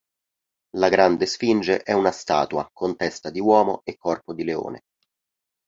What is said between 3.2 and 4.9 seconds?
di uomo e corpo di leone.